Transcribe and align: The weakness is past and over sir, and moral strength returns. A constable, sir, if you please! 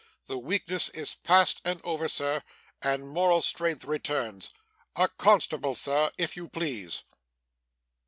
The 0.25 0.39
weakness 0.39 0.89
is 0.89 1.13
past 1.13 1.61
and 1.63 1.79
over 1.83 2.07
sir, 2.07 2.41
and 2.81 3.07
moral 3.07 3.43
strength 3.43 3.85
returns. 3.85 4.49
A 4.95 5.09
constable, 5.09 5.75
sir, 5.75 6.09
if 6.17 6.35
you 6.35 6.49
please! 6.49 7.03